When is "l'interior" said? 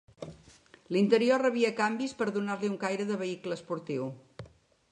0.95-1.43